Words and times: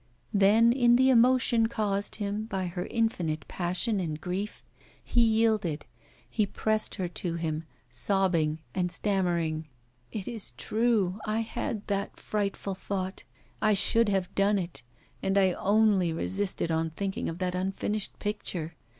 Then, 0.33 0.73
in 0.73 0.95
the 0.95 1.11
emotion 1.11 1.67
caused 1.67 2.15
him 2.15 2.45
by 2.45 2.65
her 2.65 2.87
infinite 2.87 3.47
passion 3.47 3.99
and 3.99 4.19
grief, 4.19 4.63
he 5.03 5.21
yielded. 5.21 5.85
He 6.27 6.47
pressed 6.47 6.95
her 6.95 7.07
to 7.07 7.35
him, 7.35 7.65
sobbing 7.87 8.57
and 8.73 8.91
stammering: 8.91 9.67
'It 10.11 10.27
is 10.27 10.53
true 10.57 11.19
I 11.27 11.41
had 11.41 11.85
that 11.85 12.19
frightful 12.19 12.73
thought 12.73 13.25
I 13.61 13.75
should 13.75 14.09
have 14.09 14.33
done 14.33 14.57
it, 14.57 14.81
and 15.21 15.37
I 15.37 15.51
only 15.51 16.11
resisted 16.11 16.71
on 16.71 16.89
thinking 16.89 17.29
of 17.29 17.37
that 17.37 17.53
unfinished 17.53 18.17
picture. 18.17 18.73